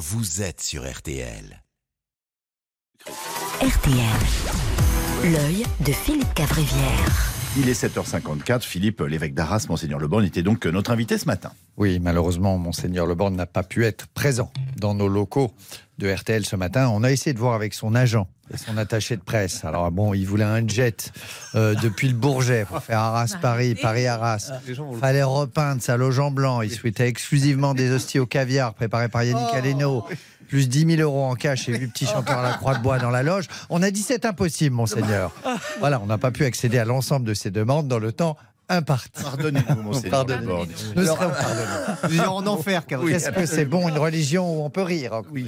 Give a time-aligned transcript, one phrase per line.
[0.00, 1.62] vous êtes sur RTL.
[3.60, 4.00] RTL.
[5.24, 7.30] L'œil de Philippe Cavrivière.
[7.58, 8.62] Il est 7h54.
[8.62, 11.52] Philippe, l'évêque d'Arras, Monseigneur Leborgne, était donc notre invité ce matin.
[11.76, 15.52] Oui, malheureusement, Monseigneur Leborgne n'a pas pu être présent dans nos locaux
[15.98, 16.88] de RTL ce matin.
[16.88, 18.26] On a essayé de voir avec son agent
[18.56, 19.64] son attaché de presse.
[19.64, 21.12] Alors bon, il voulait un jet
[21.54, 24.52] euh, depuis le Bourget pour faire Arras-Paris, Paris-Arras.
[25.00, 26.62] Fallait repeindre sa loge en blanc.
[26.62, 30.04] Il souhaitait exclusivement des hosties au caviar préparées par Yannick Aleno.
[30.48, 32.98] Plus 10 000 euros en cash et vu petit chanteur à la croix de bois
[32.98, 33.46] dans la loge.
[33.68, 35.32] On a dit c'est impossible, monseigneur.
[35.78, 38.36] Voilà, on n'a pas pu accéder à l'ensemble de ces demandes dans le temps
[38.70, 39.10] imparti.
[39.22, 40.40] Pardonnez-nous, Monseigneur Pardonnez.
[40.40, 40.70] Leborgne.
[40.96, 45.22] Nous serons en enfer, car Est-ce que c'est bon une religion où on peut rire
[45.32, 45.46] Oui.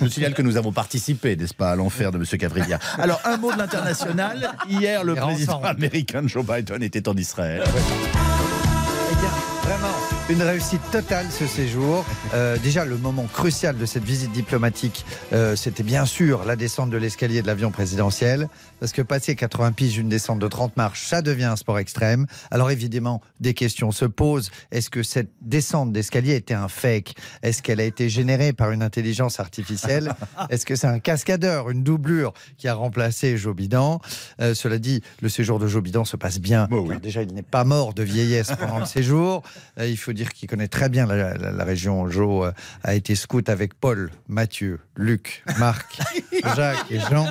[0.00, 2.24] Je signale que nous avons participé, n'est-ce pas, à l'enfer de M.
[2.38, 2.78] Cavrilia.
[2.98, 4.50] Alors, un mot de l'international.
[4.68, 5.66] Hier, le Et président ensemble.
[5.68, 7.62] américain Joe Biden était en Israël.
[7.66, 9.30] Eh bien,
[9.62, 9.94] vraiment,
[10.30, 12.04] une réussite totale ce séjour.
[12.32, 16.88] Euh, déjà, le moment crucial de cette visite diplomatique, euh, c'était bien sûr la descente
[16.88, 18.48] de l'escalier de l'avion présidentiel.
[18.80, 22.26] Parce que passer 80 piges, une descente de 30 marches, ça devient un sport extrême.
[22.50, 24.50] Alors évidemment, des questions se posent.
[24.72, 27.14] Est-ce que cette descente d'escalier était un fake?
[27.42, 30.14] Est-ce qu'elle a été générée par une intelligence artificielle?
[30.48, 33.98] Est-ce que c'est un cascadeur, une doublure qui a remplacé Joe Biden?
[34.40, 36.66] Euh, Cela dit, le séjour de Joe Biden se passe bien.
[36.70, 36.96] Bah oui.
[37.02, 39.42] Déjà, il n'est pas mort de vieillesse pendant le séjour.
[39.78, 42.08] Il faut dire qu'il connaît très bien la, la- la région.
[42.08, 45.98] Joe euh, a été scout avec Paul, Mathieu, Luc, Marc,
[46.56, 47.26] Jacques et Jean.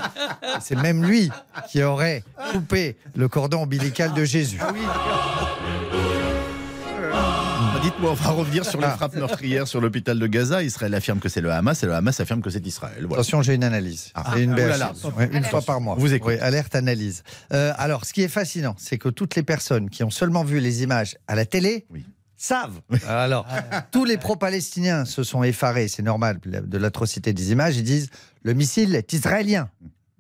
[0.62, 1.30] C'est même lui
[1.72, 4.58] qui aurait coupé le cordon ombilical de Jésus.
[4.60, 4.74] Bah,
[7.82, 8.96] Dites-moi, on va revenir sur les Ah.
[8.96, 10.64] frappes meurtrières sur l'hôpital de Gaza.
[10.64, 12.96] Israël affirme que c'est le Hamas et le Hamas affirme que c'est Israël.
[13.00, 13.16] Voilà.
[13.16, 14.12] Attention, j'ai une analyse.
[14.16, 14.38] Ah.
[14.38, 15.96] Une Ah, fois par mois.
[15.98, 16.36] Vous écoutez.
[16.36, 17.24] Oui, alerte, analyse.
[17.54, 20.60] Euh, alors, ce qui est fascinant, c'est que toutes les personnes qui ont seulement vu
[20.60, 22.06] les images à la télé Oui.
[22.38, 22.82] Savent.
[23.08, 23.48] Alors,
[23.92, 27.78] tous les pro-palestiniens se sont effarés, c'est normal, de l'atrocité des images.
[27.78, 28.10] Ils disent
[28.44, 29.70] le missile est israélien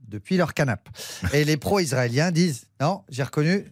[0.08, 0.92] depuis leur canapé.
[1.34, 3.66] Et les pro-israéliens disent non, j'ai reconnu.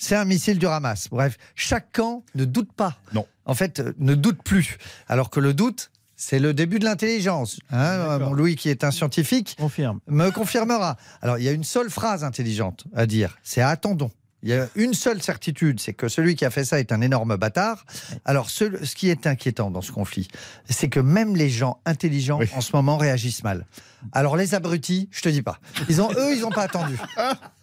[0.00, 1.08] C'est un missile du Hamas.
[1.10, 2.96] Bref, chaque camp ne doute pas.
[3.12, 3.26] Non.
[3.46, 4.78] En fait, euh, ne doute plus.
[5.08, 7.58] Alors que le doute, c'est le début de l'intelligence.
[7.70, 10.00] Hein, mon Louis, qui est un scientifique, Confirme.
[10.06, 10.96] me confirmera.
[11.20, 14.10] Alors, il y a une seule phrase intelligente à dire, c'est attendons.
[14.44, 17.00] Il y a une seule certitude, c'est que celui qui a fait ça est un
[17.00, 17.84] énorme bâtard.
[18.24, 20.28] Alors, ce, ce qui est inquiétant dans ce conflit,
[20.68, 22.46] c'est que même les gens intelligents Oui.
[22.54, 23.66] en ce moment réagissent mal.
[24.12, 25.58] Alors, les abrutis, je te dis pas.
[25.88, 26.96] Ils ont, eux, ils n'ont pas attendu.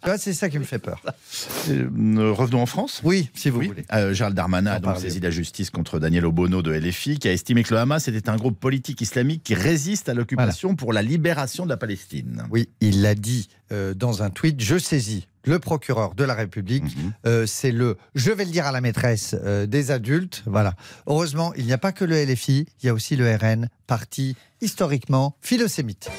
[0.06, 1.02] Tu vois, c'est ça qui me fait peur.
[1.70, 3.02] Euh, revenons en France.
[3.04, 3.68] Oui, si vous Oui.
[3.70, 3.86] voulez.
[3.92, 7.32] Euh, Gérald Darmanin a donc saisi la justice contre Daniel Obono de LFI, qui a
[7.32, 11.02] estimé que le Hamas était un groupe politique islamique qui résiste à l'occupation pour la
[11.02, 12.44] libération de la Palestine.
[12.52, 14.62] Oui, il l'a dit euh, dans un tweet.
[14.62, 16.84] Je saisis le procureur de la République.
[16.84, 17.14] Mhm.
[17.26, 20.44] Euh, c'est le, je vais le dire à la maîtresse euh, des adultes.
[20.46, 20.74] Voilà.
[21.08, 24.36] Heureusement, il n'y a pas que le LFI, il y a aussi le RN, parti
[24.62, 26.10] historiquement philosémite.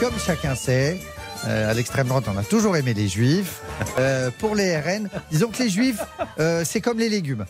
[0.00, 1.00] Comme chacun sait,
[1.46, 3.60] euh, à l'extrême droite, on a toujours aimé les juifs.
[3.98, 6.00] Euh, pour les RN, disons que les juifs,
[6.38, 7.46] euh, c'est comme les légumes.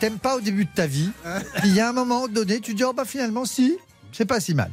[0.00, 1.10] T'aimes pas au début de ta vie,
[1.56, 3.78] puis il y a un moment donné, tu dis, oh bah finalement, si,
[4.12, 4.70] c'est pas si mal.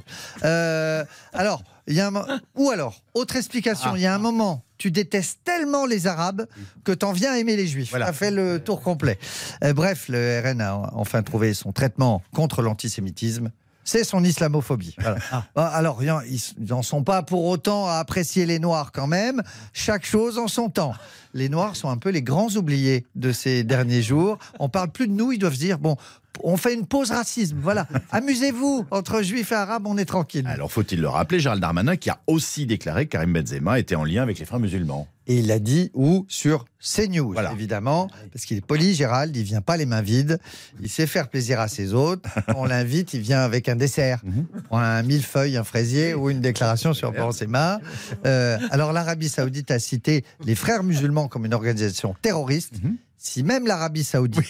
[1.33, 4.89] Alors, il y a un ou alors, autre explication, il y a un moment, tu
[4.89, 6.47] détestes tellement les Arabes
[6.83, 7.91] que t'en viens à aimer les Juifs.
[7.91, 8.07] Voilà.
[8.07, 9.19] Ça fait le tour complet.
[9.63, 13.51] Euh, bref, le RN a enfin trouvé son traitement contre l'antisémitisme.
[13.83, 14.95] C'est son islamophobie.
[14.99, 15.17] Voilà.
[15.55, 19.41] Ah, Alors, ils n'en sont pas pour autant à apprécier les Noirs quand même.
[19.73, 20.93] Chaque chose en son temps.
[21.33, 24.37] Les Noirs sont un peu les grands oubliés de ces derniers jours.
[24.59, 25.97] On parle plus de nous, ils doivent se dire, bon,
[26.43, 27.57] on fait une pause racisme.
[27.61, 27.87] Voilà.
[28.11, 28.85] Amusez-vous.
[28.91, 30.45] Entre Juifs et Arabes, on est tranquille.
[30.47, 34.03] Alors, faut-il le rappeler, Gérald Darmanin, qui a aussi déclaré que Karim Benzema était en
[34.03, 35.07] lien avec les frères musulmans.
[35.27, 37.51] Et il l'a dit où Sur CNews, Voilà.
[37.51, 38.09] évidemment.
[38.33, 40.39] Parce qu'il est poli, Gérald, il vient pas les mains vides.
[40.81, 42.27] Il sait faire plaisir à ses autres.
[42.55, 44.21] On l'invite, il vient avec un dessert.
[44.23, 44.47] Mhm.
[44.71, 47.79] Un millefeuille, un fraisier ou une déclaration sur Benzema.
[48.25, 52.81] Euh, alors l'Arabie Saoudite a cité les frères musulmans comme une organisation terroriste.
[52.83, 52.95] Mhm.
[53.17, 54.45] Si même l'Arabie Saoudite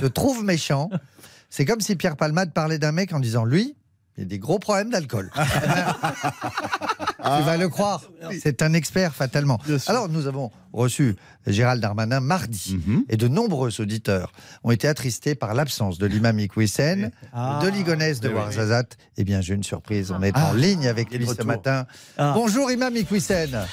[0.00, 0.90] le trouve méchant,
[1.50, 3.74] c'est comme si Pierre Palmade parlait d'un mec en disant lui,
[4.16, 5.30] il y a des gros problèmes d'alcool.
[5.36, 5.40] tu
[7.44, 8.02] vas le croire.
[8.40, 9.58] C'est un expert fatalement.
[9.86, 11.14] Alors nous avons reçu
[11.46, 12.80] Gérald Darmanin mardi.
[12.84, 13.04] Mhm.
[13.08, 14.32] Et de nombreux auditeurs
[14.64, 17.60] ont été attristés par l'absence de l'imam Iqwisen, Ah.
[17.62, 18.28] de l'igonesse de.
[18.28, 18.84] Warzazat.
[19.16, 20.10] Eh bien, j'ai une surprise.
[20.10, 20.50] On est Ah.
[20.50, 21.86] en ligne avec est lui ce matin.
[22.16, 22.32] Ah.
[22.34, 23.66] Bonjour, imam Iqwisen.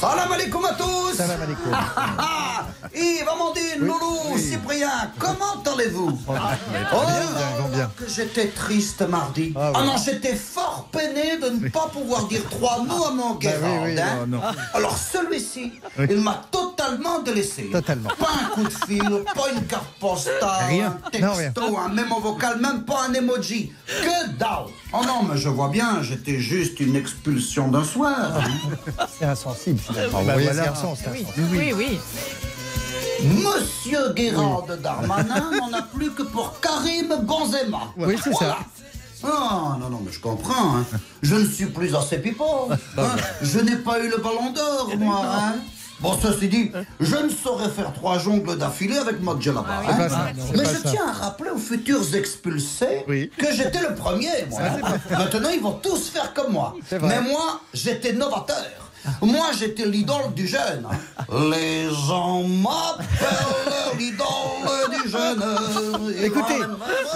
[0.00, 1.72] Salam alaikum à tous Salam alaikum.
[1.72, 7.90] Ah Yves, Amandine, Loulou, Cyprien, comment allez-vous Ils vont bien, ils vont bien.
[7.96, 9.52] que j'étais triste mardi.
[9.56, 9.86] Ah Ah, oui.
[9.86, 13.82] non, j'étais fort peiné de ne pas pouvoir dire trois mots à mon Bah Guérard.
[13.82, 14.26] oui, oui, hein.
[14.26, 14.42] non, non.
[14.74, 17.64] Alors celui-ci, il m'a totalement totalement délaissé.
[17.70, 18.10] Totalement.
[18.18, 19.02] Pas un coup de fil,
[19.34, 20.96] pas une carte postale, Rien.
[21.12, 21.50] un Non, rien.
[21.50, 23.72] texto, un mémo vocal, même pas un emoji.
[23.86, 28.16] Que dalle Oh non, mais je vois bien, j'étais juste une expulsion d'un soir.
[28.36, 29.04] hein.
[29.18, 30.12] C'est insensible finalement.
[30.12, 30.62] Bah Vous voyez voilà.
[30.62, 31.48] ce garçon, c'est Oui, insensible.
[31.50, 31.98] oui, oui.
[33.24, 37.92] Monsieur Guérard de Darmanin n'en a plus que pour Karim Benzema.
[37.96, 38.58] Oui, c'est ça.
[39.24, 40.76] Ah, non, non, mais je comprends.
[40.76, 40.86] hein.
[41.22, 42.68] Je ne suis plus assez pipo.
[42.94, 43.16] Bah, hein.
[43.42, 45.22] Je n'ai pas eu le ballon d'or, moi.
[45.24, 45.54] hein.
[46.00, 50.08] Bon, ceci dit, je ne saurais faire trois jongles d'affilée avec Maud Djellaba, Ah hein.
[50.08, 50.90] Ça, Mais je ça.
[50.90, 53.30] tiens à rappeler aux futurs expulsés Oui.
[53.36, 54.60] que j'étais le premier, moi.
[55.10, 56.76] Maintenant, ils vont tous faire comme moi.
[56.92, 58.87] Mais moi, j'étais novateur.
[59.22, 60.86] Moi, j'étais l'idole du jeune.
[61.50, 65.42] Les gens m'appellent l'idole du jeune.
[66.22, 66.58] Écoutez,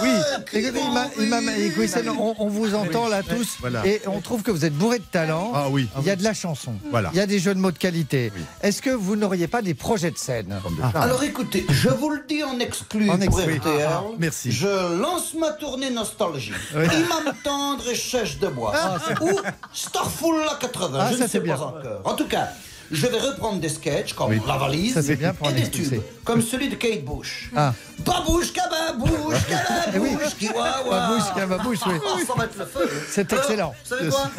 [0.01, 0.09] oui,
[0.53, 0.73] écoutez,
[1.19, 3.85] il m'a- il on, on vous entend là tous Voilà.
[3.85, 5.51] et on trouve que vous êtes bourré de talent.
[5.53, 5.87] Ah oui.
[5.99, 6.73] Il y a de la chanson.
[6.91, 7.09] Voilà.
[7.13, 8.31] Il y a des jeux de mots de qualité.
[8.61, 10.59] Est-ce que vous n'auriez pas des projets de scène?
[10.93, 13.57] Alors écoutez, je vous le dis en exclu En pour exclu.
[13.57, 13.87] RTL.
[13.89, 14.51] Ah, ah, merci.
[14.51, 16.53] Je lance ma tournée nostalgie.
[16.73, 18.73] Imam tendre et chèche de bois.
[19.21, 19.29] Ou
[19.73, 20.97] Starful 80.
[20.99, 21.55] Ah, je ça, c'est bien.
[21.57, 22.01] pas encore.
[22.05, 22.49] En tout cas,
[22.91, 26.01] je vais reprendre des sketchs comme La valise Ça, c'est bien pour et des tubes
[26.23, 27.49] comme celui de Kate Bush.
[27.55, 27.73] Ah.
[27.99, 29.35] Babouche, kababouche,
[29.91, 30.83] kababouche, kiwawa.
[30.89, 31.93] Babouche, kababouche, oui.
[32.05, 32.89] Oh, le feu.
[33.09, 33.73] C'est excellent.
[33.83, 34.29] Vous savez quoi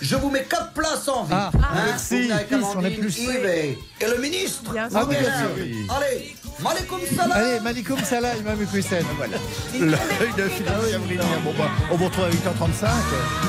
[0.00, 1.34] Je vous mets quatre places en vie.
[1.34, 1.50] Ah,
[1.86, 2.30] merci.
[2.50, 4.70] Ils sont Amandine, les plus- Yves et, et le ministre.
[4.72, 4.98] Bien sûr.
[5.00, 5.94] Ah oui, bien sûr.
[5.96, 7.32] Allez, Malikum salam.
[7.32, 9.00] Allez, Malikoum Salah, Imam Hussein.
[9.16, 9.36] Voilà.
[9.78, 11.20] L'œil de Philippe Gabriel.
[11.44, 12.86] Bon, bah, on vous retrouve à 8h35.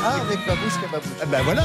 [0.04, 1.12] Ah, avec Babouche Kababouche.
[1.22, 1.64] Ah, ben voilà.